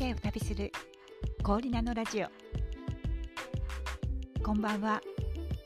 [0.00, 0.72] 世を旅する。
[1.42, 2.28] 氷名のラジオ。
[4.42, 4.98] こんばんは。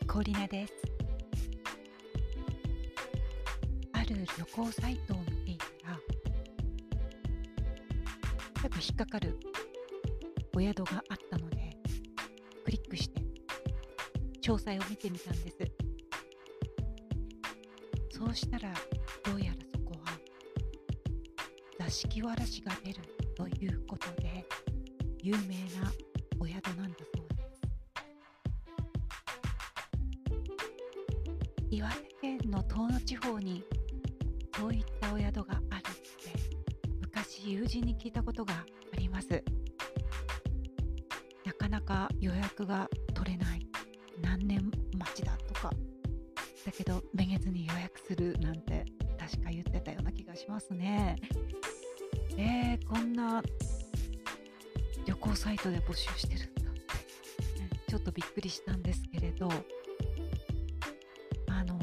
[0.09, 0.73] 氷名です。
[3.93, 9.39] ある旅行サイトを見ていたらちょっと引っかかる。
[10.57, 11.77] お宿があったので
[12.65, 13.23] クリックして
[14.43, 15.57] 詳細を見てみたんです。
[18.11, 18.75] そうしたら
[19.25, 20.19] どうやらそこは
[21.79, 23.14] 座敷わらしが出る。
[23.35, 24.45] ということで
[25.23, 25.93] 有名な
[26.39, 27.61] お宿なんだそうです。
[31.71, 33.65] 岩手県の遠野地方に
[34.57, 36.33] そういったお宿があるって
[37.01, 39.43] 昔友人に聞いたことがあります。
[41.45, 43.67] なかなか予約が取れない。
[44.23, 45.71] 何年待ちだとか。
[46.65, 48.85] だけどめげずに予約するなんて
[49.19, 51.17] 確か言ってたような気がしますね。
[52.75, 53.41] えー、こんな
[55.07, 56.81] 旅行サイトで募集してるんだって
[57.87, 59.49] ちょっとびっくりしたんですけれど
[61.49, 61.79] あの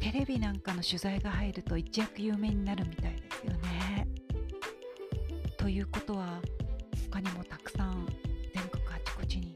[0.00, 4.06] テレビなんかの取材が入ると一躍有名になるみたいですよね。
[5.56, 6.40] ということは
[7.10, 8.06] 他にもたくさん
[8.54, 9.52] 全国あちこちに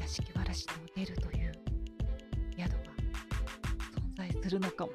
[0.00, 1.52] 座敷わらしの出るという
[2.58, 2.76] 宿が
[3.94, 4.92] 存在するのかも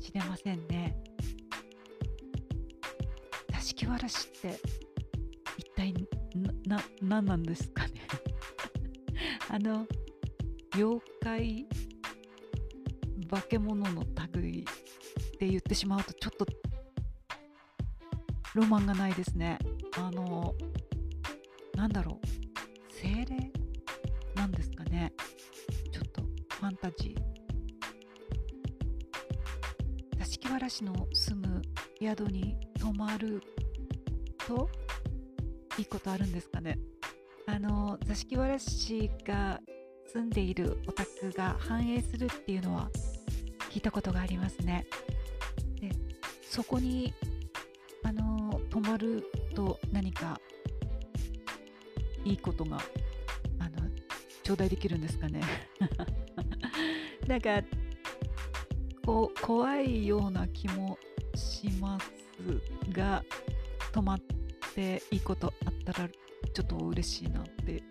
[0.00, 0.96] しれませんね。
[3.52, 4.58] 座敷わらしって
[5.56, 5.92] 一体
[6.66, 7.94] なな何なんですかね。
[9.50, 9.86] あの
[10.74, 11.66] 妖怪
[13.30, 14.64] 化け物の類っ
[15.38, 16.46] て言ってしまうとちょっと
[18.54, 19.58] ロマンがないですね。
[19.96, 20.54] あの
[21.74, 22.92] なんだろう。
[22.92, 23.52] 精霊
[24.34, 25.12] なんですかね。
[25.92, 27.37] ちょっとファンタジー。
[30.48, 31.62] 座敷わらしの住む
[32.00, 33.42] 宿に泊まる
[34.46, 34.70] と
[35.76, 36.78] いいことあるんですかね
[37.46, 39.60] あの座敷わらしが
[40.10, 42.88] 住んでいるお宅が繁栄するっていうのは
[43.70, 44.86] 聞いたことがありますね。
[45.82, 45.90] で
[46.42, 47.12] そこに
[48.02, 49.24] あの泊まる
[49.54, 50.40] と何か
[52.24, 52.78] いいことが
[53.58, 53.70] あの
[54.42, 55.42] 頂戴できるんですかね。
[57.28, 57.62] なんか
[59.08, 60.98] こ怖いような気も
[61.34, 63.24] しますが
[63.90, 64.18] 泊まっ
[64.74, 66.08] ていいことあったら
[66.52, 67.82] ちょっと嬉しいなって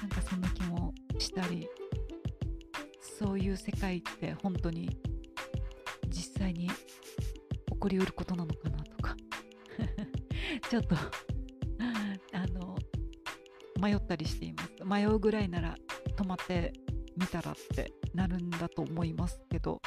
[0.00, 1.68] なんかそんな気もしたり
[3.18, 4.96] そういう世界って本当に
[6.06, 6.74] 実際に起
[7.80, 9.16] こりうることなのかなとか。
[10.70, 10.94] ちょっと
[12.32, 12.78] あの
[13.80, 14.84] 迷ったりしています。
[14.84, 15.74] 迷うぐらいなら
[16.14, 16.72] 泊まって
[17.16, 19.82] みたらってなるんだと思いますけど。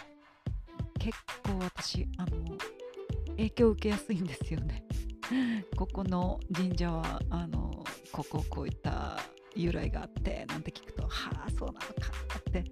[1.06, 2.58] 結構私あの
[3.38, 4.84] 影響を受けやすいんですよね。
[5.78, 9.20] ここの神社はあのこここういった
[9.56, 11.86] 由来があってなんて聞くとはあそうなのか
[12.40, 12.64] って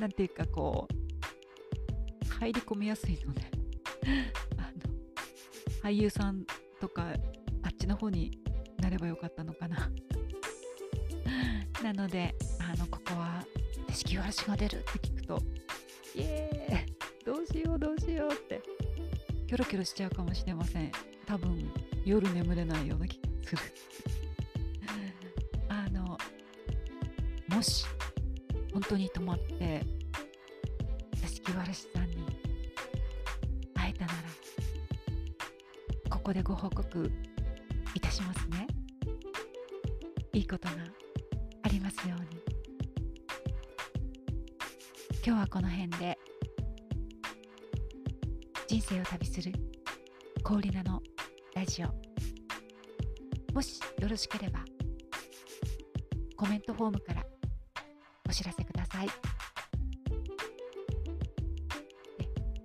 [0.00, 3.42] なんていうかこう入り込みやすいので
[4.56, 4.94] あの
[5.82, 6.46] 俳優さん
[6.80, 7.14] とか
[7.62, 8.40] あっちの方に
[8.78, 9.90] なればよかったのかな。
[11.84, 13.44] なのであのここは
[13.92, 15.38] 式わらしが出るって聞くと
[16.14, 16.53] イエ
[19.46, 20.90] キョロキョロしちゃうかもしれません。
[21.26, 21.70] 多分
[22.04, 23.62] 夜眠れないような気がする。
[25.68, 26.18] あの
[27.48, 27.84] もし
[28.72, 29.84] 本当に泊まって
[31.14, 32.16] 座敷わらしさんに
[33.74, 34.18] 会えたなら
[36.10, 37.10] ここでご報告
[37.94, 38.66] いたしますね。
[40.32, 40.74] いいことが
[41.62, 42.42] ありますように。
[45.24, 46.18] 今日はこの辺で。
[48.74, 49.52] 人生を旅する
[50.42, 51.00] 氷名の
[51.54, 51.86] ラジオ。
[53.54, 54.64] もしよろしければ
[56.36, 57.24] コメントフォームから
[58.28, 59.08] お知らせください。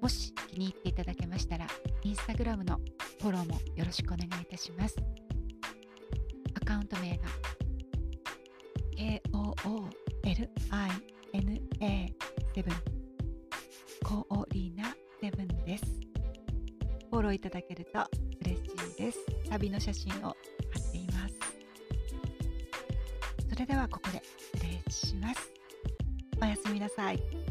[0.01, 1.68] もし気に入っていただけましたら
[2.01, 2.80] インスタグラムの
[3.22, 4.95] フォローもよろしくお願いいたします。
[6.56, 7.28] アカウント名が
[8.98, 9.86] KOOLINA7
[14.04, 15.99] コーリーナ7です。
[17.30, 18.00] ローいただけると
[18.42, 18.66] 嬉し
[18.98, 19.20] いです。
[19.50, 21.36] 旅の写真を貼っています。
[23.48, 24.22] それではここで
[24.56, 25.52] 失礼します。
[26.42, 27.49] おやすみなさい。